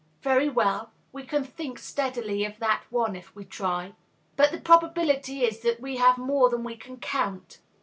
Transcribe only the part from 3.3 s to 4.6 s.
we try. But the